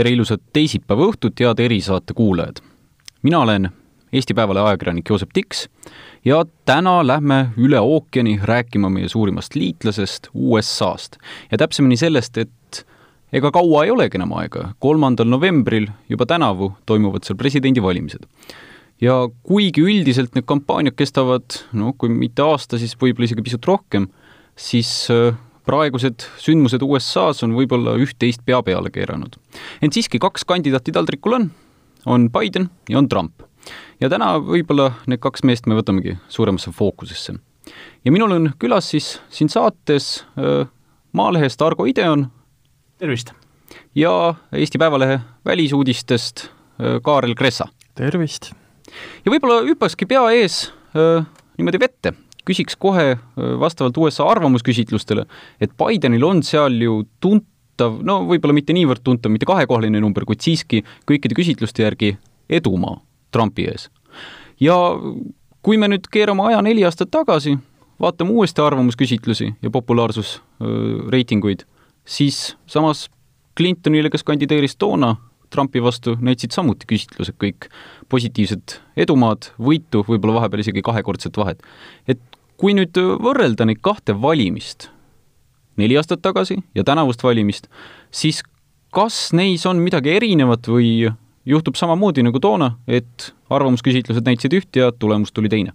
[0.00, 2.62] tere ilusat teisipäeva õhtut, head erisaate kuulajad!
[3.22, 3.66] mina olen
[4.16, 5.66] Eesti Päevalehe ajakirjanik Joosep Tiks
[6.24, 11.18] ja täna lähme üle ookeani rääkima meie suurimast liitlasest, USA-st.
[11.52, 12.80] ja täpsemini sellest, et
[13.32, 18.24] ega kaua ei olegi enam aega, kolmandal novembril juba tänavu toimuvad seal presidendivalimised.
[19.04, 24.08] ja kuigi üldiselt need kampaaniad kestavad, noh, kui mitte aasta, siis võib-olla isegi pisut rohkem,
[24.56, 25.36] siis äh,
[25.66, 29.36] praegused sündmused USA-s on võib-olla üht-teist pea peale keeranud.
[29.82, 31.50] ent siiski kaks kandidaati taldrikul on,
[32.06, 33.42] on Biden ja on Trump.
[34.00, 37.34] ja täna võib-olla need kaks meest me võtamegi suuremasse fookusesse.
[38.04, 40.66] ja minul on külas siis siin saates äh,
[41.12, 42.30] Maalehest Argo Ideon.
[42.98, 43.32] tervist!
[43.94, 47.68] ja Eesti Päevalehe välisuudistest äh, Kaarel Kressa.
[47.94, 48.52] tervist!
[49.24, 51.26] ja võib-olla hüppakski pea ees äh,
[51.58, 52.14] niimoodi vette,
[52.50, 53.14] küsiks kohe
[53.60, 55.26] vastavalt USA arvamusküsitlustele,
[55.62, 60.42] et Bidenil on seal ju tuntav, no võib-olla mitte niivõrd tuntav, mitte kahekohaline number, kuid
[60.44, 62.16] siiski kõikide küsitluste järgi
[62.50, 62.98] edumaa
[63.30, 63.88] Trumpi ees.
[64.60, 64.76] ja
[65.62, 67.56] kui me nüüd keerame aja neli aastat tagasi,
[68.00, 71.66] vaatame uuesti arvamusküsitlusi ja populaarsusreitinguid,
[72.04, 73.08] siis samas
[73.56, 75.16] Clintonile, kes kandideeris toona
[75.50, 77.66] Trumpi vastu, näitasid samuti küsitlused kõik
[78.08, 81.62] positiivset edumaad, võitu, võib-olla vahepeal isegi kahekordset vahet.
[82.06, 82.20] et
[82.60, 84.90] kui nüüd võrrelda neid kahte valimist,
[85.80, 87.70] neli aastat tagasi ja tänavust valimist,
[88.12, 88.42] siis
[88.92, 91.08] kas neis on midagi erinevat või
[91.48, 95.74] juhtub samamoodi nagu toona, et arvamusküsitlused näitasid üht ja tulemus tuli teine?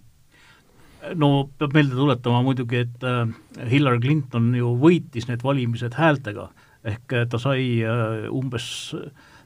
[1.14, 3.28] no peab meelde tuletama muidugi, et äh,
[3.70, 6.48] Hillary Clinton ju võitis need valimised häältega,
[6.82, 8.66] ehk äh, ta sai äh, umbes,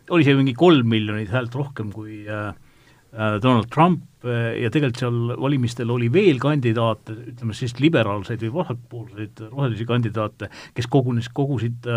[0.08, 6.10] oli see mingi kolm miljonit häält rohkem kui Donald Trump ja tegelikult seal valimistel oli
[6.12, 11.88] veel kandidaate, ütleme siis liberaalseid või vasakpoolseid rohelisi kandidaate, kes kogunes, kogusid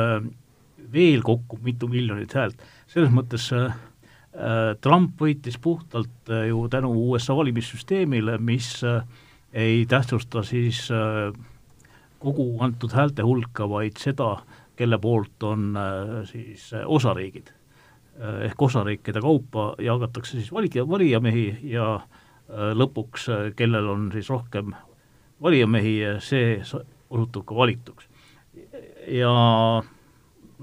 [0.94, 2.64] veel kokku mitu miljonit häält.
[2.88, 3.50] selles mõttes
[4.82, 9.04] Trump võitis puhtalt ju tänu USA valimissüsteemile, mis äh,
[9.54, 11.34] ei tähtsusta siis äh,
[12.20, 14.38] kogu antud häälte hulka, vaid seda,
[14.76, 17.54] kelle poolt on äh, siis äh, osariigid.
[18.22, 21.88] Ehk osariikide kaupa jagatakse siis valija, valijamehi ja
[22.78, 23.26] lõpuks,
[23.58, 24.76] kellel on siis rohkem
[25.42, 26.60] valijamehi, see
[27.10, 28.08] osutub ka valituks.
[29.08, 29.32] ja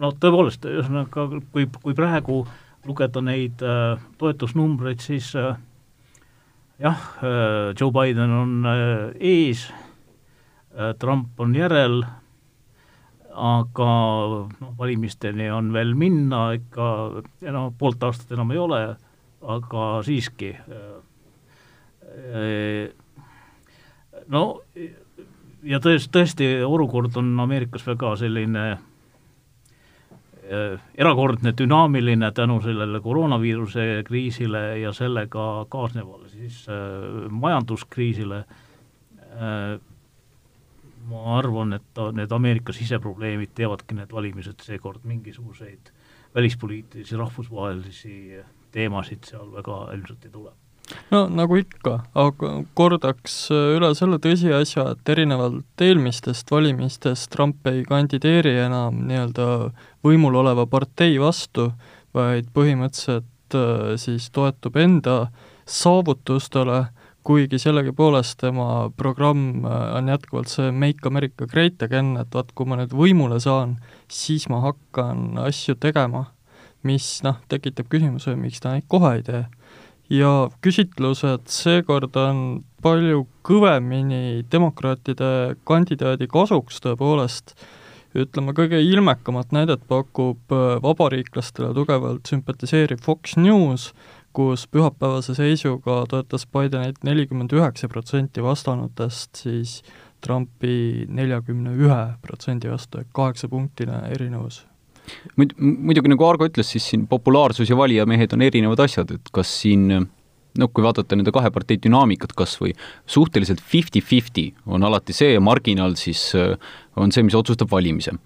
[0.01, 2.45] no tõepoolest, ühesõnaga, kui, kui praegu
[2.89, 5.59] lugeda neid äh, toetusnumbreid, siis äh,
[6.81, 8.71] jah, äh, Joe Biden on
[9.19, 9.69] ees,
[11.03, 12.05] Trump on järel,
[13.31, 13.91] aga
[14.61, 16.87] noh, valimisteni on veel minna ikka,
[17.53, 18.81] no poolt aastat enam ei ole,
[19.41, 20.51] aga siiski
[24.29, 24.43] no
[25.63, 28.65] ja tõesti, tõesti, olukord on Ameerikas väga selline
[30.51, 38.41] Äh, erakordne, dünaamiline tänu sellele koroonaviiruse kriisile ja sellega kaasnevale siis äh, majanduskriisile
[41.09, 45.93] ma arvan, et ta, need Ameerika siseprobleemid teevadki need valimised seekord mingisuguseid
[46.35, 48.17] välispoliitilisi, rahvusvahelisi
[48.75, 50.53] teemasid seal väga ilmselt ei tule.
[51.11, 58.57] No nagu ikka, aga kordaks üle selle tõsiasja, et erinevalt eelmistest valimistest Trump ei kandideeri
[58.65, 59.47] enam nii-öelda
[60.07, 61.71] võimul oleva partei vastu,
[62.17, 65.17] vaid põhimõtteliselt äh, siis toetub enda
[65.71, 66.89] saavutustele,
[67.31, 72.67] kuigi sellegipoolest tema programm äh, on jätkuvalt see Make America Great Again, et vaat, kui
[72.67, 73.77] ma nüüd võimule saan,
[74.11, 76.25] siis ma hakkan asju tegema,
[76.83, 79.45] mis noh, tekitab küsimuse, miks ta neid kohe ei tee.
[80.11, 87.55] Ja küsitlused seekord on palju kõvemini demokraatide kandidaadi kasuks tõepoolest,
[88.19, 93.93] ütleme, kõige ilmekamat näidet pakub äh, vabariiklastele tugevalt sümpatiseeriv Fox News,
[94.37, 99.81] kus pühapäevase seisuga toetas Bidenit nelikümmend üheksa protsenti vastanutest siis
[100.21, 104.65] Trumpi neljakümne ühe protsendi vastu, ehk kaheksapunktine erinevus
[105.41, 109.53] muid-, muidugi nagu Argo ütles, siis siin populaarsus ja valijamehed on erinevad asjad, et kas
[109.63, 112.75] siin noh, kui vaadata nende kahe partei dünaamikat kas või
[113.11, 116.31] suhteliselt fifty-fifty on alati see marginaal siis
[117.01, 118.17] on see, mis otsustab valimise.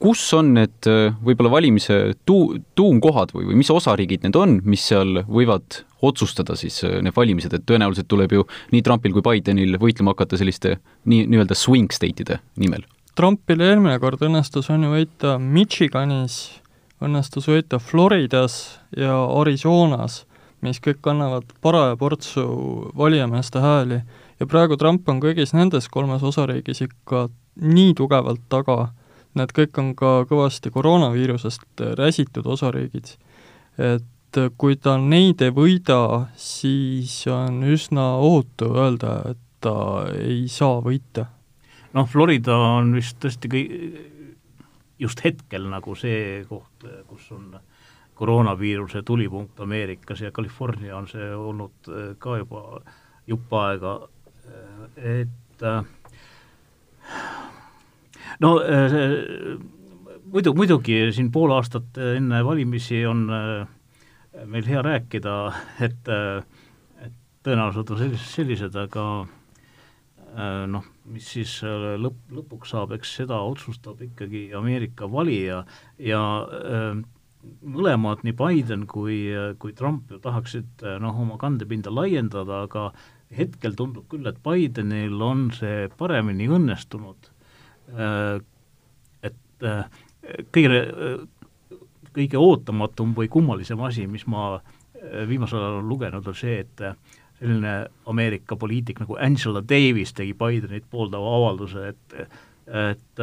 [0.00, 1.98] Kus on need äh, võib-olla valimise
[2.28, 7.16] tuu-, tuumkohad või, või mis osariigid need on, mis seal võivad otsustada siis äh, need
[7.16, 11.92] valimised, et tõenäoliselt tuleb ju nii Trumpil kui Bidenil võitlema hakata selliste nii, nii-öelda swing
[11.92, 12.86] state'ide nimel?
[13.18, 16.38] Trumpil eelmine kord õnnestus on ju võita Michiganis,
[17.04, 20.22] õnnestus võita Floridas ja Arizonas,
[20.64, 22.46] mis kõik annavad paraja portsu
[22.96, 24.00] valijameeste hääli.
[24.40, 27.26] Ja praegu Trump on kõigis nendes kolmes osariigis ikka
[27.60, 28.92] nii tugevalt taga,
[29.38, 33.16] need kõik on ka kõvasti koroonaviirusest räsitud osariigid.
[33.78, 40.80] et kui ta neid ei võida, siis on üsna ohutu öelda, et ta ei saa
[40.84, 41.26] võita.
[41.92, 43.90] noh, Florida on vist tõesti kõi-,
[44.98, 47.58] just hetkel nagu see koht, kus on
[48.14, 51.88] koroonaviiruse tulipunkt Ameerikas ja California on see olnud
[52.18, 52.82] ka juba
[53.26, 53.94] jupp aega,
[54.96, 55.84] et äh,
[58.38, 59.58] no äh,
[60.30, 65.36] muidu, muidugi siin pool aastat enne valimisi on äh, meil hea rääkida,
[65.82, 66.64] et, äh,
[67.02, 67.14] et
[67.46, 69.10] tõenäoliselt on sellised, sellised, aga
[70.70, 71.56] noh, mis siis
[71.98, 75.64] lõpp, lõpuks saab, eks seda otsustab ikkagi Ameerika valija
[75.98, 76.20] ja
[77.66, 79.24] mõlemad, nii Biden kui,
[79.58, 82.92] kui Trump ju tahaksid noh, oma kandepinda laiendada, aga
[83.34, 87.32] hetkel tundub küll, et Bidenil on see paremini õnnestunud
[89.22, 90.02] et äh,
[90.52, 91.78] kõige, äh,
[92.16, 94.60] kõige ootamatum või kummalisem asi, mis ma
[95.00, 96.82] viimasel ajal olen lugenud, on see, et
[97.38, 97.70] selline
[98.12, 102.18] Ameerika poliitik nagu Angela Davis tegi Bidenit pooldava avalduse, et
[102.70, 103.22] et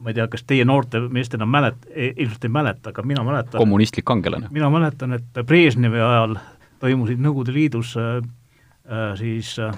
[0.00, 4.06] ma ei tea, kas teie noorte meestena mälet-, ilmselt ei mäleta, aga mina mäletan kommunistlik
[4.08, 4.48] kangelane.
[4.54, 6.38] mina mäletan, et Brežnevi ajal
[6.82, 8.20] toimusid Nõukogude Liidus äh,
[9.18, 9.74] siis äh,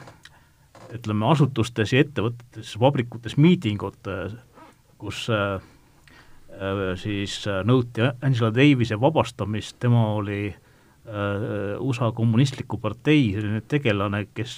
[0.96, 4.08] ütleme, asutustes ja ettevõtetes, vabrikutes miitingud,
[5.00, 5.60] kus äh,
[6.54, 10.50] äh, siis äh, nõuti Angela Davise vabastamist, tema oli
[11.80, 14.52] USA kommunistliku partei selline tegelane, kes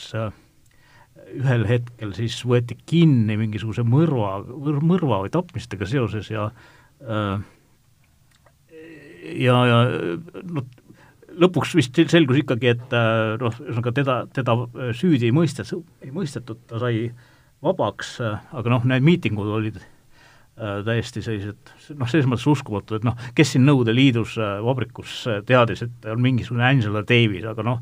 [1.38, 4.42] ühel hetkel siis võeti kinni mingisuguse mõrva,
[4.82, 6.50] mõrva või tapmistega seoses ja
[9.22, 9.78] ja, ja
[10.42, 10.66] noh,
[11.40, 15.72] lõpuks vist selgus ikkagi, et äh, noh, ühesõnaga teda, teda äh, süüdi ei mõistet-,
[16.04, 17.06] ei mõistetud, ta sai
[17.64, 19.82] vabaks, äh, aga noh, need miitingud olid
[20.52, 25.14] täiesti sellised noh, selles mõttes uskumatu, et noh, kes siin Nõukogude Liidus vabrikus
[25.48, 27.80] teadis, et on mingisugune Angela Davis, aga noh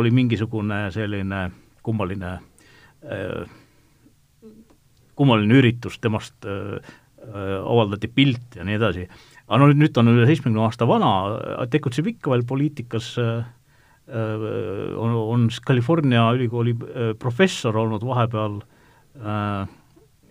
[0.00, 1.42] oli mingisugune selline
[1.84, 2.30] kummaline
[5.20, 9.04] kummaline üritus, temast avaldati pilt ja nii edasi
[9.52, 11.10] aga no nüüd ta on üle seitsmekümne aasta vana,
[11.72, 13.42] tegutseb ikka veel poliitikas, äh,
[14.08, 14.46] äh,
[14.96, 18.62] on, on California ülikooli äh, professor olnud vahepeal,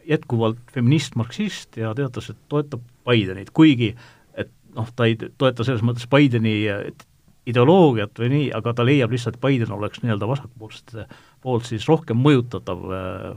[0.09, 3.91] jätkuvalt feminist-marksist ja teatas, et toetab Bidenit, kuigi
[4.33, 6.55] et noh, ta ei toeta selles mõttes Bideni
[7.45, 11.05] ideoloogiat või nii, aga ta leiab lihtsalt, et Biden oleks nii-öelda vasakpoolsete
[11.45, 12.81] poolt siis rohkem mõjutatav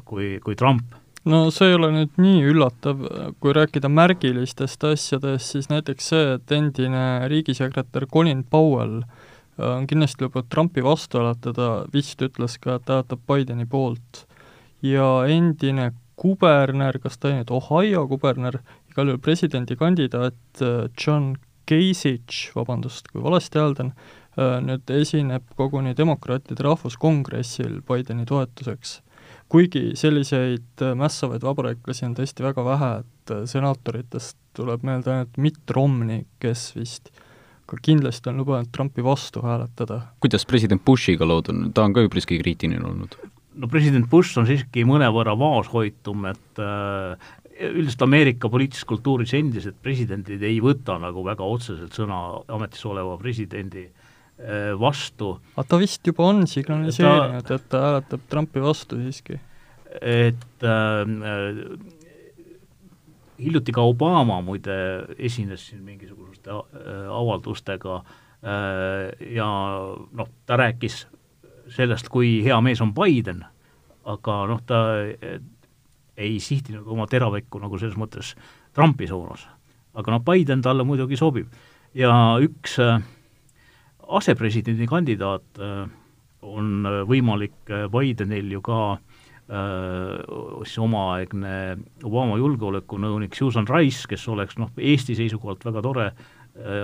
[0.09, 3.05] kui, kui Trump no see ei ole nüüd nii üllatav,
[3.41, 10.27] kui rääkida märgilistest asjadest, siis näiteks see, et endine riigisekretär Colin Powell äh, on kindlasti
[10.27, 14.27] lubanud Trumpi vastu hääletada, vist ütles ka, et hääletab Bideni poolt.
[14.85, 18.61] ja endine kuberner, kas ta oli nüüd Ohio kuberner,
[18.93, 23.95] igal juhul presidendikandidaat äh, John Kasich, vabandust, kui valesti hääldan,
[24.37, 28.99] äh, nüüd esineb koguni demokraatide rahvuskongressil Bideni toetuseks
[29.55, 35.39] kuigi selliseid äh, mässavaid vabareiklasi on tõesti väga vähe, et äh, senaatoritest tuleb meelde ainult
[35.39, 37.13] Mitt Romney, kes vist
[37.71, 40.01] ka kindlasti on lubanud Trumpi vastu hääletada.
[40.21, 43.15] kuidas president Bushiga lood on, ta on ka üpriski kriitiline olnud?
[43.55, 47.15] no president Bush on siiski mõnevõrra vaoshoitum, et äh,
[47.71, 53.87] üldiselt Ameerika poliitilises kultuuris endised presidendid ei võta nagu väga otseselt sõna ametis oleva presidendi
[53.87, 54.04] Äh,
[54.81, 55.37] vastu.
[55.55, 59.39] aga ta vist juba on signaliseerinud, et ta hääletab Trumpi vastu siiski.
[60.03, 61.05] et äh,
[63.39, 64.77] hiljuti ka Obama muide
[65.19, 69.49] esines siin mingisuguste äh, avaldustega äh, ja
[70.13, 71.05] noh, ta rääkis
[71.75, 73.45] sellest, kui hea mees on Biden,
[74.05, 75.41] aga noh, ta äh,
[76.17, 78.35] ei sihtinud oma teravikku nagu selles mõttes
[78.75, 79.49] Trumpi suunas.
[79.95, 81.51] aga noh, Biden talle muidugi sobib.
[81.95, 83.03] ja üks äh,
[84.09, 85.85] asepresidendi kandidaat äh,
[86.45, 88.81] on äh, võimalik äh, Bidenil ju ka
[89.45, 91.57] siis omaaegne
[92.09, 96.07] Obama julgeolekunõunik Susan Rice, kes oleks noh, Eesti seisukohalt väga tore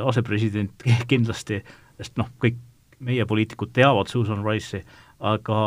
[0.04, 1.62] asepresident kindlasti,
[1.96, 2.58] sest noh, kõik
[3.00, 4.82] meie poliitikud teavad Susan Rice'i,
[5.24, 5.62] aga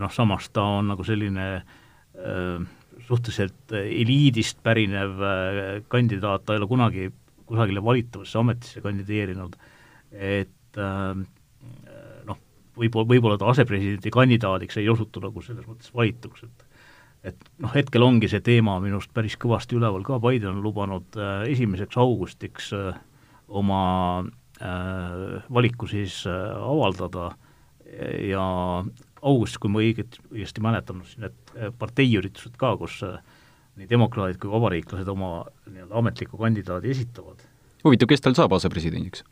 [0.00, 1.50] noh, samas ta on nagu selline
[3.04, 5.20] suhteliselt eliidist pärinev
[5.92, 7.10] kandidaat, ta ei ole kunagi
[7.50, 9.56] kusagile valitavasse ametisse kandideerinud,
[10.12, 11.12] et äh,
[12.26, 12.40] noh,
[12.76, 16.66] võib-olla, võib-olla ta asepresidendi kandidaadiks ei osutu nagu selles mõttes valituks, et
[17.26, 21.18] et noh, hetkel ongi see teema minu arust päris kõvasti üleval ka, Biden on lubanud
[21.20, 22.96] äh, esimeseks augustiks äh,
[23.48, 23.82] oma
[24.60, 27.32] äh, valiku siis avaldada
[28.22, 28.42] ja
[29.26, 33.00] augustis, kui ma õiget, õigesti mäletan, siis need parteiüritused ka, kus
[33.80, 37.42] nii demokraadid kui vabariiklased oma nii-öelda ametliku kandidaadi esitavad.
[37.82, 39.26] huvitav, kes tal saab asepresidendiks?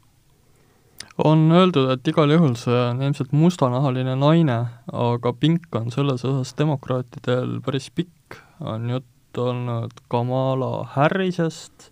[1.24, 4.58] On öeldud, et igal juhul see on ilmselt mustanahaline naine,
[4.94, 11.90] aga pink on selles osas demokraatidel päris pikk, on jutt olnud Kamala Harrisest,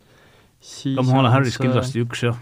[0.62, 1.66] siis Kamala Harris see...
[1.66, 2.38] kindlasti üks jah,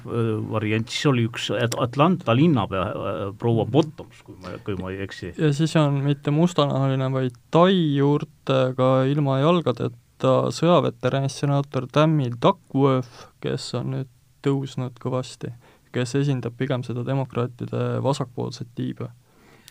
[0.52, 5.34] variant, siis oli üks Atlanta linnapea proua Bottoms, kui ma, kui ma ei eksi.
[5.40, 13.72] ja siis on mitte mustanahaline, vaid tai juurtega ilma jalgadeta sõjaveteranist senaator Tammy Duckworth, kes
[13.80, 14.12] on nüüd
[14.44, 15.54] tõusnud kõvasti
[15.94, 19.10] kes esindab pigem seda demokraatide vasakpoolset tiiba.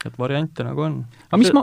[0.04, 0.96] et variante nagu on.
[1.30, 1.62] aga mis ma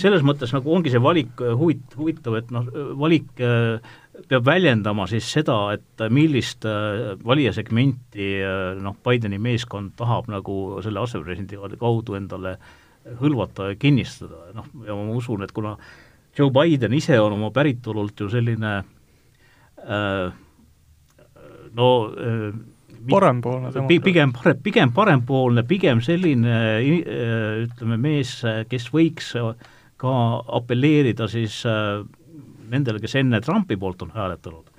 [0.00, 2.64] selles mõttes nagu ongi see valik äh, huvit-, huvitav, et noh,
[2.96, 3.82] valik äh,
[4.28, 8.30] peab väljendama siis seda, et millist äh, valijasegmenti
[8.80, 12.56] noh, Bideni meeskond tahab nagu selle asepresidendi kaudu endale
[13.20, 15.76] hõlvata ja kinnistada, noh, ja ma usun, et kuna
[16.38, 18.72] Joe Biden ise on oma päritolult ju selline
[19.84, 20.32] äh,
[21.76, 22.52] no äh,
[23.10, 24.04] parempoolne demokraat.
[24.04, 26.56] pigem parem, pigem parempoolne, pigem selline
[27.64, 29.32] ütleme, mees, kes võiks
[30.02, 30.14] ka
[30.58, 32.02] apelleerida siis äh,
[32.72, 34.70] nendele, kes enne Trumpi poolt on hääletanud.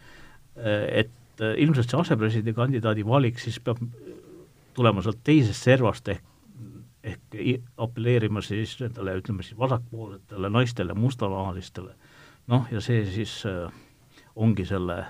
[0.58, 3.80] Et äh, ilmselt see asepresidendi kandidaadi valik siis peab
[4.74, 6.30] tulema sealt teisest servast ehk
[7.04, 7.36] ehk
[7.84, 11.96] apelleerima siis nendele, ütleme siis vasakpoolsetele naistele, mustanahalistele.
[12.48, 13.72] noh, ja see siis äh,
[14.36, 15.08] ongi selle äh,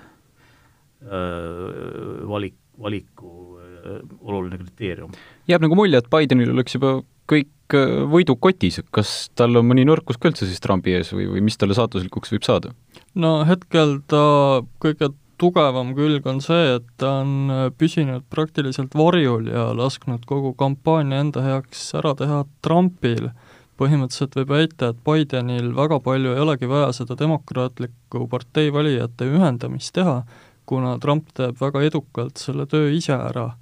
[2.26, 5.12] valik valiku äh, oluline kriteerium.
[5.50, 6.98] jääb nagu mulje, et Bidenil oleks juba
[7.30, 11.28] kõik äh, võidud kotis, kas tal on mõni nõrkus ka üldse siis Trumpi ees või,
[11.32, 12.74] või mis talle saatuslikuks võib saada?
[13.14, 14.24] no hetkel ta
[14.82, 20.54] kõige tugevam külg on see, et ta on äh, püsinud praktiliselt varjul ja lasknud kogu
[20.58, 23.32] kampaania enda heaks ära teha Trumpil.
[23.74, 29.90] põhimõtteliselt võib väita, et Bidenil väga palju ei olegi vaja seda demokraatliku partei valijate ühendamist
[29.96, 30.20] teha,
[30.68, 33.54] kuna Trump teeb väga edukalt selle töö ise ära.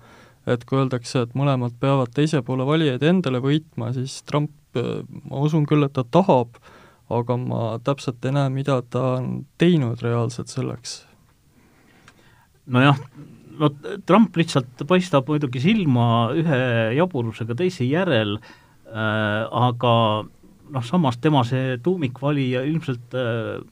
[0.47, 5.69] et kui öeldakse, et mõlemad peavad teise poole valijaid endale võitma, siis Trump, ma usun
[5.71, 6.57] küll, et ta tahab,
[7.15, 11.05] aga ma täpselt ei näe, mida ta on teinud reaalselt selleks.
[12.67, 12.99] nojah,
[13.59, 13.71] no
[14.07, 16.61] Trump lihtsalt paistab muidugi silma ühe
[16.99, 19.95] jaburusega teise järel äh,, aga
[20.73, 23.63] noh, samas tema see tuumikvalija ilmselt äh,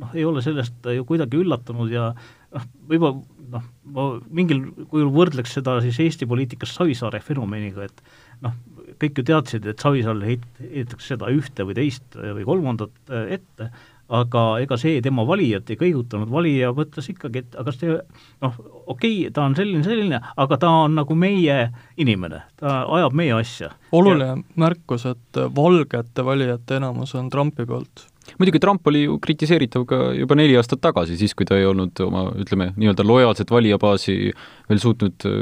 [0.00, 2.10] noh, ei ole sellest ju kuidagi üllatunud ja
[2.54, 3.22] noh, võib-olla
[3.52, 8.02] noh, ma mingil kujul võrdleks seda siis Eesti poliitikas Savisaare fenomeniga, et
[8.44, 8.54] noh,
[9.00, 13.70] kõik ju teadsid, et Savisaarele heit-, heidetakse seda ühte või teist või kolmandat äh, ette,
[14.16, 17.94] aga ega see tema valijat ei kõigutanud, valija mõtles ikkagi, et aga see
[18.44, 21.56] noh, okei okay,, ta on selline, selline, aga ta on nagu meie
[21.98, 23.72] inimene, ta ajab meie asja.
[23.90, 24.36] oluline ja...
[24.62, 28.06] märkus, et valgete valijate enamus on Trumpi poolt
[28.40, 31.98] muidugi Trump oli ju kritiseeritav ka juba neli aastat tagasi, siis kui ta ei olnud
[32.04, 34.16] oma, ütleme, nii-öelda lojaalset valijabaasi
[34.70, 35.36] veel suutnud äh,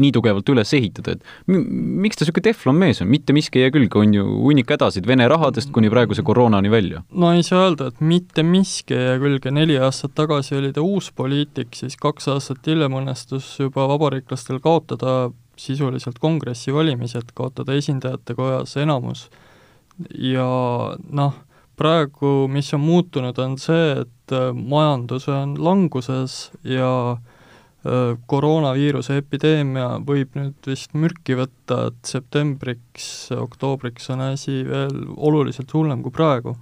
[0.00, 4.00] nii tugevalt üles ehitada, et miks ta niisugune teflonmees on, mitte miski ei jää külge,
[4.00, 7.04] on ju hunnik hädasid Vene rahadest kuni praeguse koroonani välja?
[7.10, 10.84] no ei saa öelda, et mitte miski ei jää külge, neli aastat tagasi oli ta
[10.84, 18.34] uus poliitik, siis kaks aastat hiljem õnnestus juba vabariiklastel kaotada sisuliselt kongressi valimised, kaotada esindajate
[18.34, 19.26] kojas enamus.
[20.16, 20.46] Ja
[21.12, 21.36] noh,
[21.76, 29.88] praegu, mis on muutunud, on see, et äh, majandus on languses ja äh, koroonaviiruse epideemia
[30.06, 36.56] võib nüüd vist mürki võtta, et septembriks, oktoobriks on asi veel oluliselt hullem kui praegu.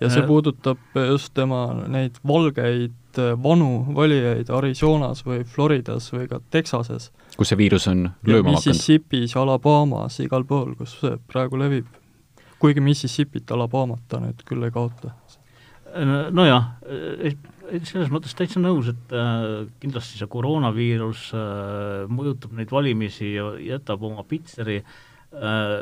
[0.00, 0.26] ja see äh.
[0.26, 2.98] puudutab just tema neid valgeid
[3.42, 7.10] vanu valijaid Arizonas või Floridas või ka Texases.
[7.36, 8.72] kus see viirus on lööma hakanud?
[8.72, 12.01] Mississippis, Alabamas, igal pool, kus see praegu levib
[12.62, 15.10] kuigi Mississippit, Alabamat ta nüüd küll ei kaota.
[16.32, 16.68] nojah,
[17.82, 24.04] selles mõttes täitsa nõus, et äh, kindlasti see koroonaviirus äh, mõjutab neid valimisi ja jätab
[24.08, 25.76] oma pitseri äh,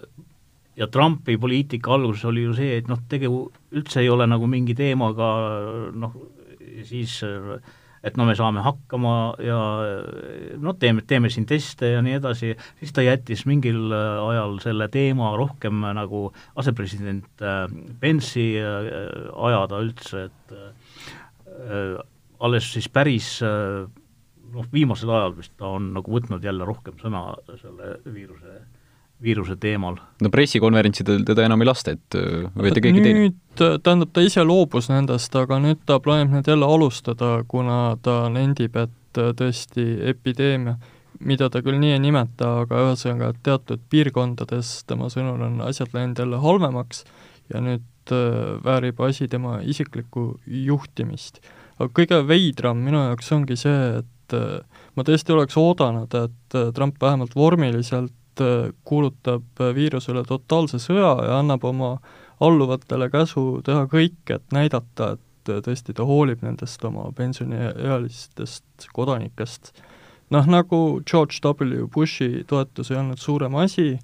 [0.80, 4.76] ja Trumpi poliitika alguses oli ju see, et noh, tegu üldse ei ole nagu mingi
[4.78, 5.30] teemaga
[5.92, 6.16] noh,
[6.86, 7.58] siis äh,
[8.06, 9.14] et no me saame hakkama
[9.44, 9.58] ja
[10.60, 14.88] noh, teeme, teeme siin teste ja nii edasi, siis ta jättis mingil äh, ajal selle
[14.92, 16.28] teema rohkem nagu
[16.60, 17.66] asepresident äh,
[18.00, 18.90] Pence'i äh,
[19.50, 20.56] ajada üldse, et
[22.40, 27.24] alles siis päris noh, viimasel ajal vist ta on nagu võtnud jälle rohkem sõna
[27.60, 28.54] selle viiruse
[29.22, 29.98] viiruse teemal?
[30.20, 32.16] no pressikonverentsidel teda enam ei lasta, et
[32.54, 33.26] võite keegi teine?
[33.26, 38.22] nüüd, tähendab, ta ise loobus nendest, aga nüüd ta plaanib need jälle alustada, kuna ta
[38.32, 40.76] nendib, et tõesti epideemia,
[41.20, 46.20] mida ta küll nii ei nimeta, aga ühesõnaga teatud piirkondades tema sõnul on asjad läinud
[46.22, 47.04] jälle halvemaks
[47.52, 51.42] ja nüüd äh, väärib asi tema isiklikku juhtimist.
[51.80, 56.72] aga kõige veidram minu jaoks ongi see, et äh, ma tõesti oleks oodanud, et äh,
[56.76, 58.14] Trump vähemalt vormiliselt
[58.84, 61.96] kuulutab viirusele totaalse sõja ja annab oma
[62.40, 69.72] alluvatele käsu teha kõik, et näidata, et tõesti ta hoolib nendest oma pensioniealistest kodanikest.
[70.30, 73.98] noh, nagu George W Bushi toetus ei olnud suurem asi,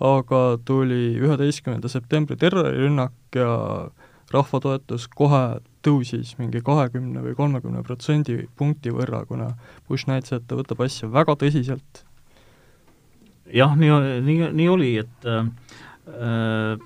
[0.00, 3.50] aga tuli üheteistkümnenda septembri terrorirünnak ja
[4.32, 9.52] rahva toetus kohe tõusis mingi kahekümne või kolmekümne protsendi punkti võrra, kuna
[9.88, 12.04] Bush näitas, et ta võtab asja väga tõsiselt.
[13.50, 13.92] Jah, nii,
[14.26, 16.78] nii, nii oli, et äh,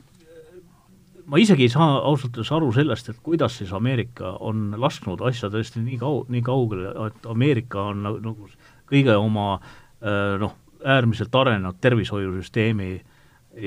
[1.26, 5.50] ma isegi ei saa ausalt öeldes aru sellest, et kuidas siis Ameerika on lasknud asja
[5.52, 8.48] tõesti nii kau-, nii kaugele, et Ameerika on nagu, nagu
[8.90, 12.90] kõige oma äh, noh, äärmiselt arenenud tervishoiusüsteemi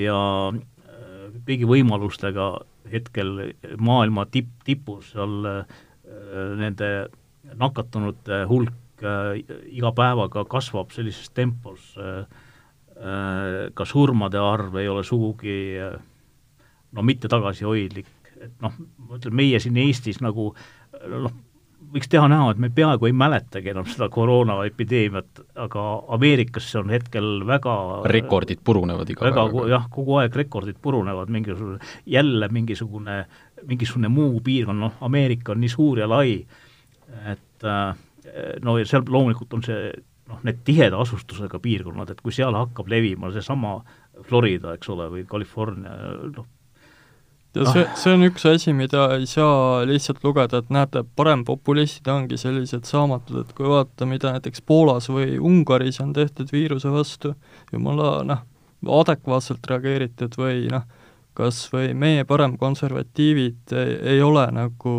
[0.00, 0.18] ja
[0.50, 2.52] äh, kõigi võimalustega
[2.90, 5.80] hetkel maailma tipp, tipus seal äh,
[6.60, 7.10] nende
[7.60, 11.92] nakatunute hulk äh, iga päevaga kasvab sellises tempos,
[13.00, 15.54] ka surmade arv ei ole sugugi
[16.92, 18.08] no mitte tagasihoidlik,
[18.40, 18.74] et noh,
[19.06, 20.50] ma ütlen, meie siin Eestis nagu
[21.08, 21.36] noh,
[21.90, 26.92] võiks teha näo, et me peaaegu ei mäletagi enam seda koroonaepideemiat, aga Ameerikas see on
[26.94, 27.76] hetkel väga
[28.10, 31.80] rekordid purunevad iga väga, jah, kogu aeg rekordid purunevad, mingisugune,
[32.10, 33.16] jälle mingisugune,
[33.66, 36.38] mingisugune muu piirkond, noh, Ameerika on nii suur ja lai,
[37.32, 38.06] et äh,
[38.62, 39.90] no ja seal loomulikult on see
[40.30, 43.80] noh, need tiheda asustusega piirkonnad, et kui seal hakkab levima seesama
[44.28, 45.92] Florida, eks ole, või California,
[46.36, 46.48] noh,
[47.56, 52.38] ja see, see on üks asi, mida ei saa lihtsalt lugeda, et näete, parempopulistid ongi
[52.40, 57.34] sellised saamatud, et kui vaadata, mida näiteks Poolas või Ungaris on tehtud viiruse vastu,
[57.72, 58.44] jumala noh,
[59.00, 60.86] adekvaatselt reageeritud või noh,
[61.36, 64.94] kas või meie paremkonservatiivid ei, ei ole nagu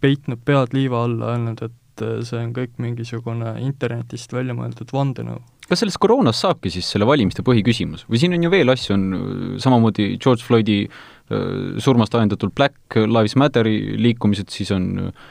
[0.00, 5.82] peitnud pead liiva alla, öelnud, et see on kõik mingisugune internetist välja mõeldud vandenõu kas
[5.82, 9.24] sellest koroonast saabki siis selle valimiste põhiküsimus või siin on ju veel asju, on äh,
[9.62, 15.26] samamoodi George Floydi äh, surmast ajendatult Black Lives Matteri liikumised, siis on äh,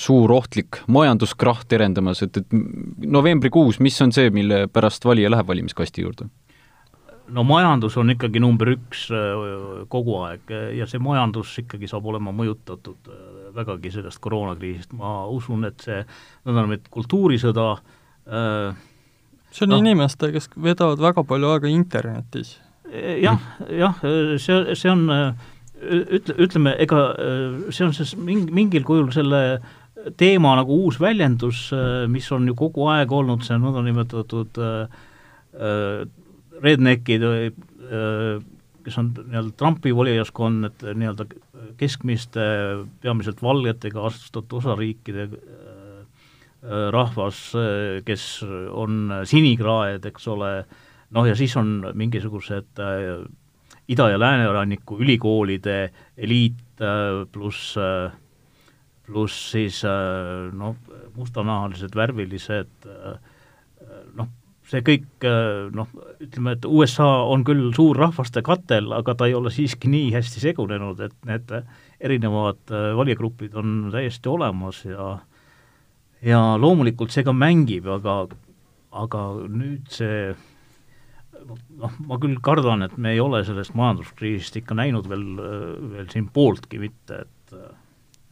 [0.00, 2.56] suur ohtlik majanduskrahh terendamas, et, et
[3.04, 6.30] novembrikuus, mis on see, mille pärast valija läheb valimiskasti juurde?
[7.34, 9.06] no majandus on ikkagi number üks
[9.88, 13.08] kogu aeg ja see majandus ikkagi saab olema mõjutatud
[13.54, 16.02] vägagi sellest koroonakriisist, ma usun, et see
[16.46, 18.82] nõndanimetatud kultuurisõda äh,
[19.54, 19.80] see on no.
[19.82, 22.56] inimeste, kes veedavad väga palju aega internetis.
[22.94, 23.40] jah,
[23.70, 24.02] jah,
[24.42, 25.06] see, see on
[25.84, 27.06] ütle, ütleme, ega
[27.70, 29.40] see on siis mingi, mingil kujul selle
[30.20, 31.66] teema nagu uus väljendus,
[32.12, 36.04] mis on ju kogu aeg olnud, see nõndanimetatud äh,
[36.64, 38.42] redneckid äh,,
[38.84, 41.26] kes on nii-öelda Trumpi valijaskond, et nii-öelda
[41.80, 42.44] keskmiste,
[43.02, 45.84] peamiselt valgetega asustatud osariikide äh,
[46.64, 48.40] Äh, rahvas, äh, kes
[48.72, 50.52] on sinikraed, eks ole,
[51.12, 53.26] noh ja siis on mingisugused äh,
[53.92, 56.80] ida- ja lääneranniku ülikoolide eliit
[57.32, 57.76] pluss
[59.04, 60.72] pluss siis noh,
[61.14, 63.33] mustanahalised, värvilised noh,
[64.64, 65.26] see kõik
[65.76, 65.90] noh,
[66.24, 70.40] ütleme, et USA on küll suur rahvaste katel, aga ta ei ole siiski nii hästi
[70.40, 71.52] segunenud, et need
[72.00, 75.22] erinevad valijagrupid on täiesti olemas ja äh,
[76.24, 78.24] ja loomulikult see ka mängib, aga,
[78.96, 80.32] aga nüüd see
[81.80, 85.26] noh, ma küll kardan, et me ei ole sellest majanduskriisist ikka näinud veel,
[85.92, 87.58] veel siin pooltki mitte, et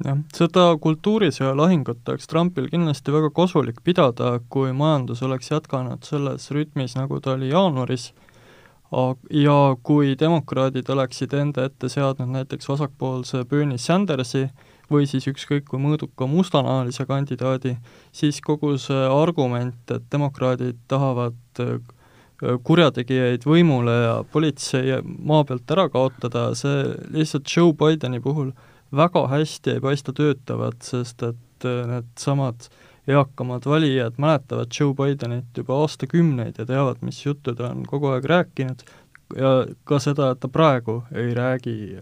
[0.04, 6.50] jah, seda kultuurisõja lahingut oleks Trumpil kindlasti väga kasulik pidada, kui majandus oleks jätkanud selles
[6.54, 8.12] rütmis, nagu ta oli jaanuaris,
[9.32, 14.48] ja kui demokraadid oleksid enda ette seadnud näiteks vasakpoolse Bernie Sandersi,
[14.92, 17.76] või siis ükskõik kui mõõduka mustanahalise kandidaadi,
[18.12, 21.78] siis kogu see argument, et demokraadid tahavad äh,
[22.66, 28.50] kurjategijaid võimule ja politsei maa pealt ära kaotada, see lihtsalt Joe Bideni puhul
[28.96, 32.68] väga hästi ei paista töötavat, sest et äh, needsamad
[33.08, 38.24] eakamad valijad mäletavad Joe Bidenit juba aastakümneid ja teavad, mis juttu ta on kogu aeg
[38.24, 38.84] rääkinud
[39.36, 41.96] ja ka seda, et ta praegu ei räägi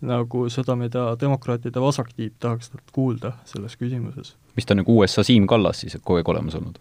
[0.00, 4.36] nagu seda, mida demokraatide vasaktiib tahaks kuulda selles küsimuses.
[4.56, 6.78] mis ta nagu USA Siim Kallas siis, et kogu aeg olemas olnud?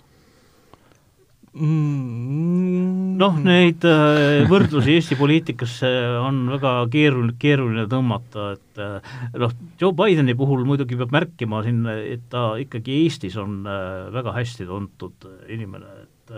[1.49, 5.89] Mm, noh, neid äh, võrdlusi Eesti poliitikasse
[6.21, 11.81] on väga keeruline, keeruline tõmmata, et äh, noh, Joe Bideni puhul muidugi peab märkima siin,
[11.89, 16.35] et ta ikkagi Eestis on äh, väga hästi tuntud inimene, et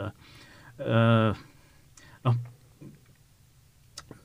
[2.23, 2.37] noh,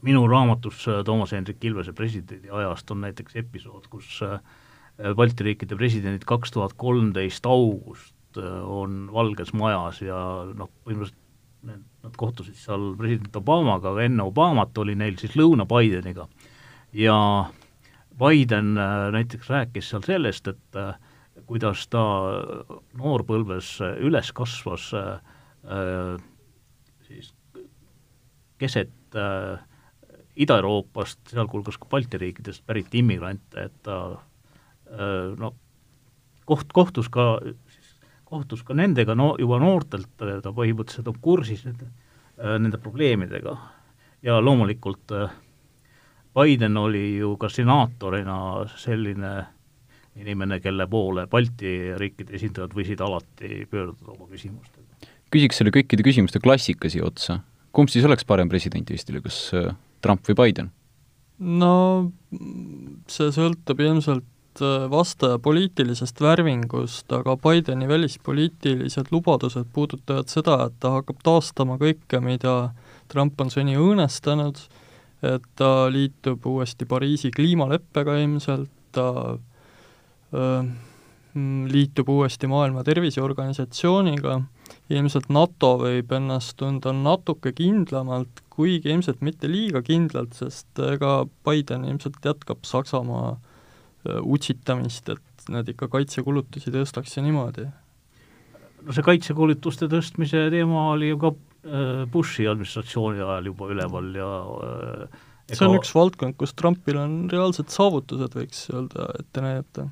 [0.06, 4.22] minu raamatus Toomas Hendrik Ilvese presidendi ajast on näiteks episood, kus
[5.18, 10.18] Balti riikide presidendid kaks tuhat kolmteist august on Valges Majas ja
[10.54, 11.22] noh, põhimõtteliselt
[11.66, 16.28] nad kohtusid seal president Obamaga, aga enne Obamat oli neil siis lõuna Bideniga.
[16.92, 17.16] ja
[18.16, 18.76] Biden
[19.12, 20.78] näiteks rääkis seal sellest, et
[21.46, 22.02] kuidas ta
[22.96, 26.22] noorpõlves üles kasvas äh,
[27.06, 27.32] siis
[28.58, 29.60] keset äh,
[30.36, 35.54] Ida-Euroopast, sealhulgas ka Balti riikidest pärit immigrante, et ta äh, no
[36.48, 37.38] koht, kohtus ka,
[38.26, 41.88] kohtus ka nendega no juba noortelt, ta põhimõtteliselt on kursis nende,
[42.40, 43.56] äh, nende probleemidega
[44.26, 45.34] ja loomulikult äh,
[46.36, 48.38] Biden oli ju ka senaatorina
[48.76, 49.34] selline
[50.20, 55.10] inimene, kelle poole Balti riikide esindajad võisid alati pöörduda oma küsimustega.
[55.32, 57.40] küsiks selle kõikide küsimuste klassika siia otsa.
[57.72, 60.72] kumb siis oleks parem president Eestile, kas äh, Trump või Biden?
[61.38, 62.12] no
[63.12, 64.24] see sõltub ilmselt
[64.90, 72.56] vastaja poliitilisest värvingust, aga Bideni välispoliitilised lubadused puudutavad seda, et ta hakkab taastama kõike, mida
[73.12, 74.60] Trump on seni õõnestanud,
[75.26, 79.30] et ta liitub uuesti Pariisi kliimaleppega ilmselt, ta
[81.36, 84.38] Mm, liitub uuesti Maailma Terviseorganisatsiooniga,
[84.88, 91.84] ilmselt NATO võib ennast tunda natuke kindlamalt, kuigi ilmselt mitte liiga kindlalt, sest ega Biden
[91.90, 93.34] ilmselt jätkab Saksamaa
[94.22, 97.66] utsitamist, et nad ikka kaitsekulutusi tõstaks ja niimoodi.
[98.86, 101.34] no see kaitsekulutuste tõstmise teema oli ju ka
[102.12, 104.26] Bushi administratsiooni ajal juba üleval ja
[105.48, 105.56] ega...
[105.58, 109.88] see on üks valdkond, kus Trumpil on reaalsed saavutused, võiks öelda, ette näidata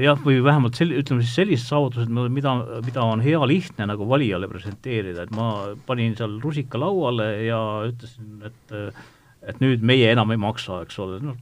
[0.00, 4.48] jah, või vähemalt sel-, ütleme siis sellised saavutused, mida, mida on hea lihtne nagu valijale
[4.50, 5.50] presenteerida, et ma
[5.88, 8.76] panin seal rusika lauale ja ütlesin, et
[9.40, 11.36] et nüüd meie enam ei maksa, eks ole, noh,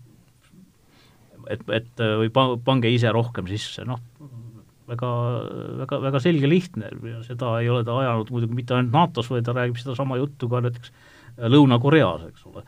[1.48, 4.00] et, et või pa-, pange ise rohkem sisse, noh,
[4.88, 5.12] väga,
[5.82, 6.90] väga, väga selge, lihtne.
[7.04, 10.50] Ja seda ei ole ta ajanud muidugi mitte ainult NATO-s, vaid ta räägib sedasama juttu
[10.50, 10.92] ka näiteks
[11.38, 12.64] Lõuna-Koreas, eks ole.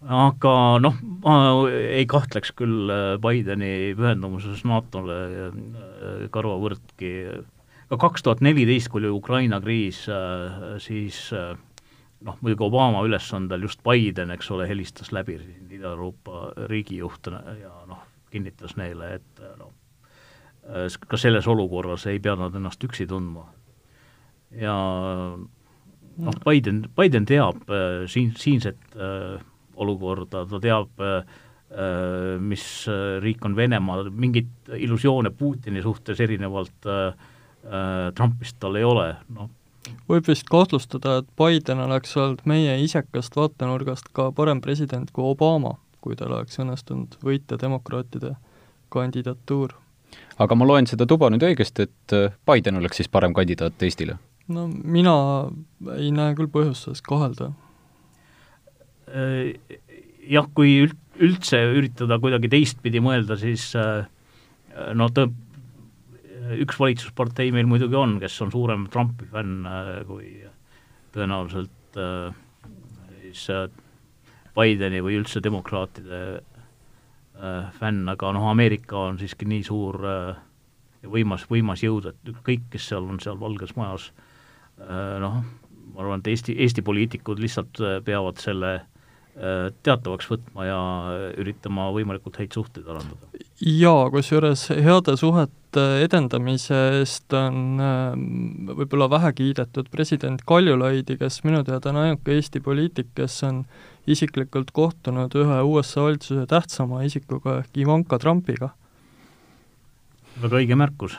[0.00, 1.34] Aga noh, ma
[1.68, 7.10] ei kahtleks küll äh, Bideni pühendumuses NATO-le äh, karvavõrdki,
[7.90, 11.28] ka kaks tuhat neliteist, kui oli Ukraina kriis, äh, siis
[12.26, 18.02] noh, muidugi Obama ülesandel just Biden, eks ole, helistas läbi siin Ida-Euroopa riigijuhtena ja noh,
[18.30, 19.72] kinnitas neile, et noh,
[21.08, 23.46] ka selles olukorras ei pea nad ennast üksi tundma.
[24.50, 24.74] ja
[26.20, 27.64] noh, Biden, Biden teab
[28.10, 29.40] siin, siinset äh,
[29.80, 31.22] olukorda, ta teab, äh,
[31.70, 32.64] äh, mis
[33.22, 37.14] riik on Venemaa, mingeid illusioone Putini suhtes erinevalt äh,
[38.16, 39.50] Trumpist tal ei ole, noh.
[40.08, 45.76] Võib vist kahtlustada, et Biden oleks olnud meie isekast vaatenurgast ka parem president kui Obama,
[46.00, 48.34] kui tal oleks õnnestunud võita demokraatide
[48.88, 49.74] kandidatuur.
[50.38, 54.18] aga ma loen seda tuba nüüd õigesti, et Biden oleks siis parem kandidaat Eestile?
[54.48, 55.16] no mina
[55.96, 57.52] ei näe küll põhjust selles kahelda
[59.10, 59.56] Äh,
[60.30, 64.04] jah, kui üld, üldse üritada kuidagi teistpidi mõelda, siis äh,
[64.94, 65.30] no tõ-,
[66.64, 70.32] üks valitsuspartei meil muidugi on, kes on suurem Trumpi fänn äh, kui
[71.14, 71.98] tõenäoliselt
[73.20, 73.48] siis
[74.54, 76.20] Bideni või üldse demokraatide
[77.80, 82.86] fänn, aga noh, Ameerika on siiski nii suur ja võimas, võimas jõud, et kõik, kes
[82.92, 84.10] seal on seal Valges Majas,
[84.78, 85.40] noh,
[85.90, 88.76] ma arvan, et Eesti, Eesti poliitikud lihtsalt peavad selle
[89.40, 90.78] Äh, teatavaks võtma ja
[91.38, 93.28] üritama võimalikult häid suhteid arendada.
[93.62, 98.14] jaa, kusjuures heade suhete edendamise eest on äh,
[98.80, 103.64] võib-olla vähe kiidetud president Kaljulaidi, kes minu teada on ainuke Eesti poliitik, kes on
[104.10, 108.72] isiklikult kohtunud ühe USA valitsuse tähtsama isikuga ehk Ivanka Trumpiga.
[110.40, 111.18] väga õige märkus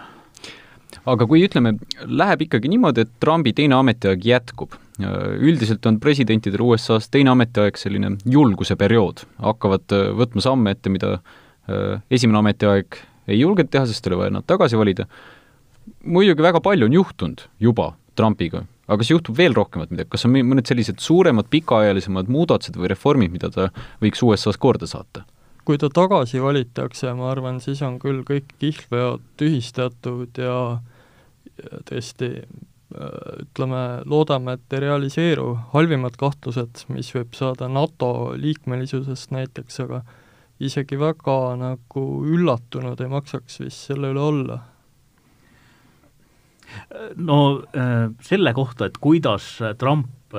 [1.09, 7.09] aga kui ütleme, läheb ikkagi niimoodi, et Trumpi teine ametiaeg jätkub, üldiselt on presidentidel USA-s
[7.13, 12.99] teine ametiaeg selline julguse periood, hakkavad äh, võtma samme ette, mida äh, esimene ametiaeg
[13.31, 15.07] ei julgenud teha, sest oli vaja nad tagasi valida.
[16.05, 20.35] muidugi väga palju on juhtunud juba Trumpiga, aga kas juhtub veel rohkemat midagi, kas on
[20.35, 23.69] mõned sellised suuremad pikaajalisemad muudatused või reformid, mida ta
[24.03, 25.25] võiks USA-s korda saata?
[25.65, 30.55] kui ta tagasi valitakse, ma arvan, siis on küll kõik kihlveod tühistatud ja
[31.85, 32.31] tõesti
[32.91, 40.01] ütleme, loodame, et ei realiseeru halvimad kahtlused, mis võib saada NATO liikmelisusest näiteks, aga
[40.61, 44.59] isegi väga nagu üllatunud ei maksaks vist selle üle olla.
[47.19, 47.37] no
[48.23, 50.37] selle kohta, et kuidas Trump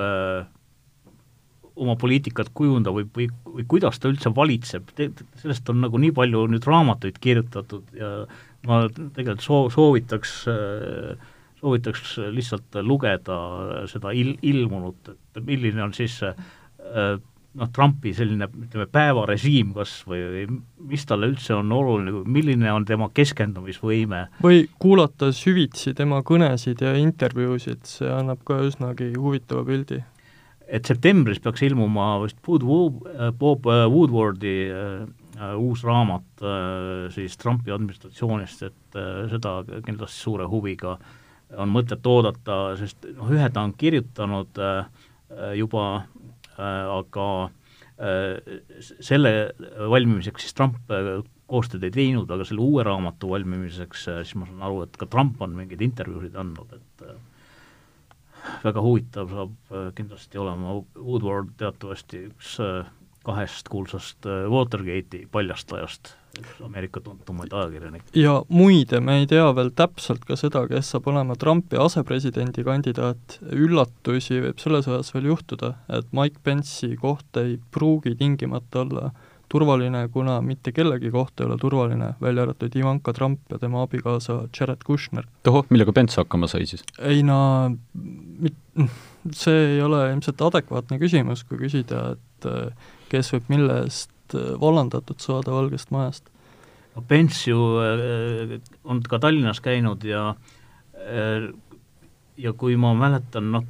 [1.73, 4.89] oma poliitikat kujundab või, või, või kuidas ta üldse valitseb,
[5.41, 8.11] sellest on nagu nii palju nüüd raamatuid kirjutatud ja
[8.69, 10.33] ma tegelikult soo-, soovitaks,
[11.61, 13.37] soovitaks lihtsalt lugeda
[13.91, 16.19] seda il-, ilmunut, et milline on siis
[17.59, 20.45] noh, Trumpi selline ütleme, päevarežiim kas või, või
[20.91, 24.25] mis talle üldse on oluline, milline on tema keskendumisvõime?
[24.43, 30.01] või kuulata süvitsi tema kõnesid ja intervjuusid, see annab ka üsnagi huvitava pildi
[30.73, 33.03] et septembris peaks ilmuma vist Bob,
[33.37, 35.03] Bob Woodwardi uh,
[35.59, 38.99] uus raamat uh, siis Trumpi administratsioonist, et
[39.33, 40.97] seda kindlasti suure huviga
[41.57, 44.57] on mõtet oodata, sest noh, ühe ta on kirjutanud
[45.57, 45.83] juba
[46.61, 49.33] aga uh, selle
[49.89, 54.65] valmimiseks siis Trump uh, koostööd ei teinud, aga selle uue raamatu valmimiseks siis ma saan
[54.69, 57.05] aru, et ka Trump on mingeid intervjuusid andnud, et
[58.63, 62.89] väga huvitav saab äh, kindlasti olema, Woodward teatavasti üks äh,
[63.23, 68.13] kahest kuulsast äh, Watergate'i paljastajast, üks Ameerika tuntumaid ajakirjanikke.
[68.19, 73.37] ja muide, me ei tea veel täpselt ka seda, kes saab olema Trumpi asepresidendi kandidaat,
[73.53, 79.11] üllatusi võib selles osas veel juhtuda, et Mike Pence'i koht ei pruugi tingimata olla
[79.53, 84.39] turvaline, kuna mitte kellegi koht ei ole turvaline, välja arvatud Ivanka Trump ja tema abikaasa
[84.49, 85.27] Jared Kushner.
[85.45, 86.83] tohoh, millega Pence hakkama sai siis?
[86.99, 87.37] ei no
[87.93, 88.89] mit-,
[89.31, 94.53] see ei ole ilmselt adekvaatne küsimus, kui küsida, et äh, kes võib mille eest äh,
[94.61, 96.29] vallandatud saada Valgest Majast.
[96.95, 100.33] no Pence ju äh, on ka Tallinnas käinud ja
[102.39, 103.65] ja kui ma mäletan, noh,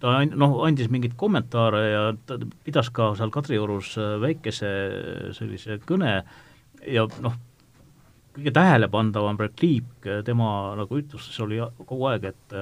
[0.00, 5.78] ta noh, andis mingeid kommentaare ja ta pidas ka seal Kadriorus äh, väikese äh, sellise
[5.88, 6.18] kõne
[6.84, 7.38] ja noh,
[8.36, 12.56] kõige tähelepandavam repliik äh, tema nagu ütlustes oli kogu aeg, et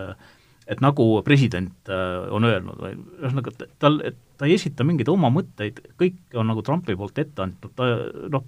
[0.70, 1.90] et nagu president
[2.32, 6.62] on öelnud või ühesõnaga, tal, et ta ei esita mingeid oma mõtteid, kõik on nagu
[6.64, 7.90] Trumpi poolt ette antud, ta
[8.32, 8.46] noh,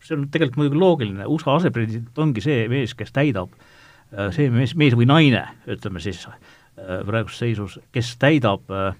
[0.00, 3.52] see on tegelikult muidugi loogiline, USA asepresident ongi see mees, kes täidab,
[4.32, 6.38] see mees, mees või naine, ütleme siis äh,,
[6.78, 8.92] Äh, praeguses seisus, kes täidab äh,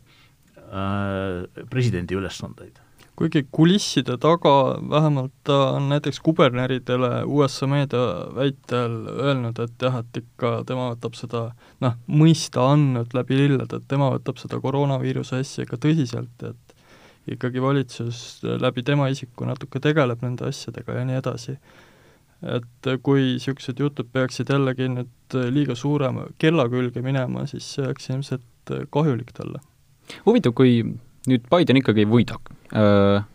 [0.58, 2.80] äh, presidendi ülesandeid.
[3.18, 4.52] Kuigi kulisside taga
[4.90, 8.04] vähemalt ta on näiteks kuberneridele USA meedia
[8.36, 11.42] väitel öelnud, et jah, et ikka tema võtab seda
[11.82, 16.76] noh, mõista andnud läbi lillede, et tema võtab seda koroonaviiruse asja ikka tõsiselt, et
[17.34, 18.22] ikkagi valitsus
[18.62, 21.58] läbi tema isiku natuke tegeleb nende asjadega ja nii edasi
[22.46, 28.06] et kui niisugused jutud peaksid jällegi nüüd liiga suurema kella külge minema, siis see oleks
[28.12, 29.58] ilmselt kahjulik talle.
[30.26, 30.78] huvitav, kui
[31.28, 32.38] nüüd Biden ikkagi ei võida
[32.72, 33.26] äh,,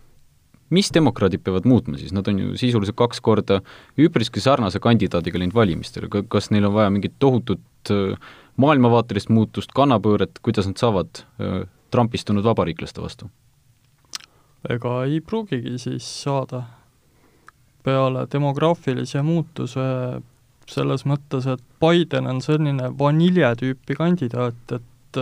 [0.73, 3.61] mis demokraadid peavad muutma siis, nad on ju sisuliselt kaks korda
[3.99, 8.17] üpriski sarnase kandidaadiga läinud valimistele, kas neil on vaja mingit tohutut äh,
[8.61, 13.29] maailmavaatelist muutust, kannapööret, kuidas nad saavad äh, trampistunud vabariiklaste vastu?
[14.69, 16.63] ega ei pruugigi siis saada
[17.83, 19.83] peale demograafilise muutuse
[20.71, 25.19] selles mõttes, et Biden on selline vaniljetüüpi kandidaat, et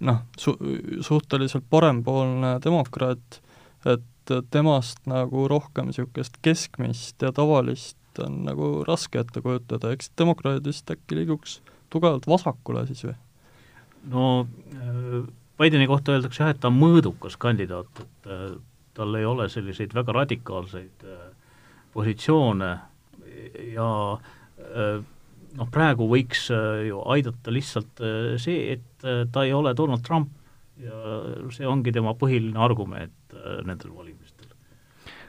[0.00, 0.56] noh, su-,
[1.04, 3.40] suhteliselt parempoolne demokraat,
[3.88, 10.68] et temast nagu rohkem niisugust keskmist ja tavalist on nagu raske ette kujutada, eks demokraadid
[10.68, 11.58] vist äkki liiguks
[11.92, 13.14] tugevalt vasakule siis või?
[14.12, 14.24] no
[14.74, 15.20] äh,
[15.58, 18.48] Bideni kohta öeldakse jah, et ta on mõõdukas kandidaat, et äh,
[18.98, 21.28] tal ei ole selliseid väga radikaalseid äh,
[21.94, 22.72] positsioone
[23.72, 23.88] ja
[25.58, 28.84] noh, praegu võiks äh, ju aidata lihtsalt äh, see, et
[29.32, 30.32] ta ei ole Donald Trump
[30.82, 31.20] ja
[31.54, 33.34] see ongi tema põhiline argument
[33.66, 34.48] nendel valimistel.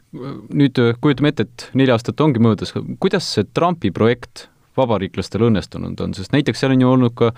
[0.09, 4.47] nüüd kujutame ette, et neli aastat ongi möödas, kuidas see Trumpi projekt
[4.79, 7.31] vabariiklastel õnnestunud on, sest näiteks seal on ju olnud ka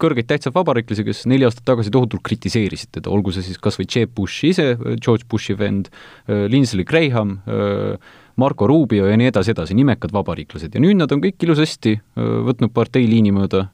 [0.00, 3.88] kõrgeid tähtsaid vabariiklasi, kes neli aastat tagasi tohutult kritiseerisid teda, olgu see siis kas või
[3.90, 5.90] Jeb Bush ise, George Bushi vend,
[6.28, 7.38] Lindsey Graham,
[8.36, 12.72] Marco Rubio ja nii edasi, edasi, nimekad vabariiklased ja nüüd nad on kõik ilusasti võtnud
[12.74, 13.68] partei liini mööda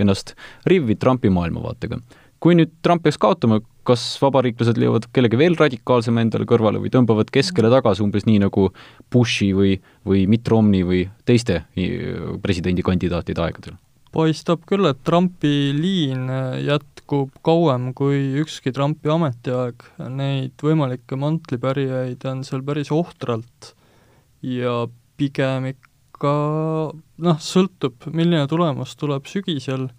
[0.00, 0.34] ennast
[0.66, 2.00] rivvi Trumpi maailmavaatega.
[2.40, 7.30] kui nüüd Trump peaks kaotama, kas vabariiklased leiavad kellegi veel radikaalsema endale kõrvale või tõmbavad
[7.32, 8.68] keskele tagasi, umbes nii nagu
[9.12, 11.62] Bushi või, või Mitt Romney või teiste
[12.42, 13.78] presidendikandidaatide aegadel?
[14.14, 16.26] paistab küll, et Trumpi liin
[16.64, 23.72] jätkub kauem kui ükski Trumpi ametiaeg, neid võimalikke mantlipärijaid on seal päris ohtralt.
[24.42, 24.86] Ja
[25.20, 26.34] pigem ikka
[26.96, 29.90] noh, sõltub, milline tulemus tuleb sügisel,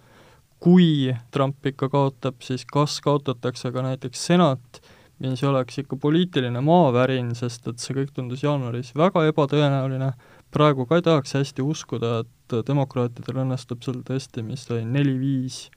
[0.62, 4.82] kui Trump ikka kaotab, siis kas kaotatakse ka näiteks senat,
[5.22, 10.12] mis oleks ikka poliitiline maavärin, sest et see kõik tundus jaanuaris väga ebatõenäoline,
[10.54, 15.68] praegu ka ei tahaks hästi uskuda, et demokraatidel õnnestub seal tõesti, mis oli, neli-viis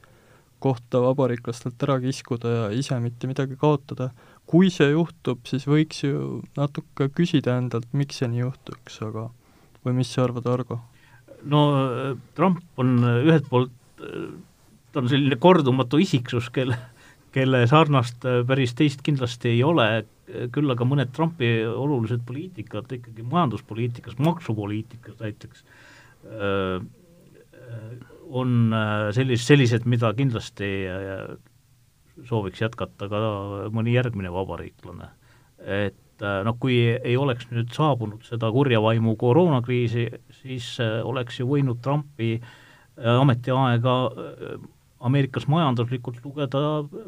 [0.64, 4.10] kohta vabariiklastelt ära kiskuda ja ise mitte midagi kaotada.
[4.46, 9.30] kui see juhtub, siis võiks ju natuke küsida endalt, miks see nii juhtuks, aga
[9.84, 10.80] või mis sa arvad, Argo?
[11.48, 11.62] no
[12.36, 13.72] Trump on ühelt poolt,
[14.94, 16.78] ta on selline kordumatu isiksus, kelle,
[17.34, 19.88] kelle sarnast päris teist kindlasti ei ole,
[20.54, 25.64] küll aga mõned Trumpi olulised poliitikad ikkagi majanduspoliitikas, maksupoliitikas näiteks,
[28.30, 28.54] on
[29.16, 30.70] sellis-, sellised, mida kindlasti
[32.28, 33.20] sooviks jätkata ka
[33.74, 35.10] mõni järgmine vabariiklane.
[35.64, 40.06] et noh, kui ei oleks nüüd saabunud seda kurja vaimu koroonakriisi,
[40.42, 42.36] siis oleks ju võinud Trumpi
[42.94, 43.94] ametiaega
[45.04, 46.60] Ameerikas majanduslikult lugeda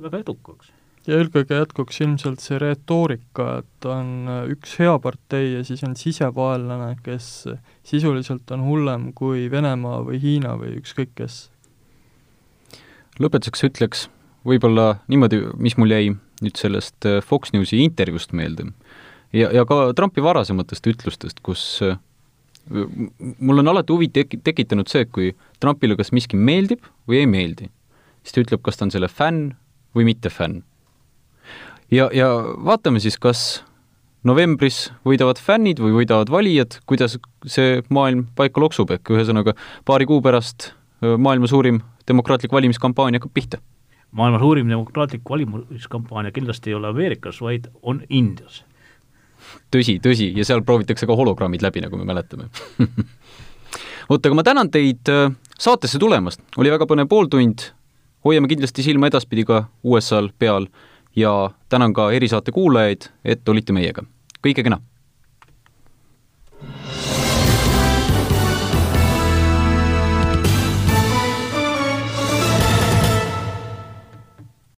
[0.04, 0.72] väga edukaks
[1.06, 6.96] ja eelkõige jätkuks ilmselt see retoorika, et on üks hea partei ja siis on sisevaenlane,
[7.06, 7.46] kes
[7.86, 11.38] sisuliselt on hullem kui Venemaa või Hiina või ükskõik kes.
[13.22, 14.06] lõpetuseks ütleks
[14.46, 16.10] võib-olla niimoodi, mis mul jäi
[16.42, 18.70] nüüd sellest äh, Fox Newsi intervjuust meelde
[19.32, 21.96] ja, ja ka Trumpi varasematest ütlustest, kus äh,
[23.38, 25.32] mul on alati huvi tek-, tekitanud see, kui
[25.62, 27.70] Trumpile kas miski meeldib või ei meeldi,
[28.26, 29.54] siis ta ütleb, kas ta on selle fänn
[29.94, 30.64] või mitte fänn
[31.90, 32.28] ja, ja
[32.66, 33.62] vaatame siis, kas
[34.26, 39.54] novembris võidavad fännid või võidavad valijad, kuidas see maailm paika loksub, ehk ühesõnaga
[39.86, 43.58] paari kuu pärast maailma suurim demokraatlik valimiskampaania hakkab pihta.
[44.10, 48.64] maailma suurim demokraatlik valimiskampaania kindlasti ei ole Ameerikas, vaid on Indias.
[49.70, 52.48] tõsi, tõsi, ja seal proovitakse ka hologrammid läbi, nagu me mäletame
[54.10, 55.06] vot, aga ma tänan teid
[55.58, 57.70] saatesse tulemast, oli väga põnev pooltund,
[58.26, 60.66] hoiame kindlasti silma edaspidi ka USA-l peal
[61.16, 61.32] ja
[61.68, 64.02] tänan ka erisaate kuulajaid, et olite meiega.
[64.42, 64.80] kõike kena!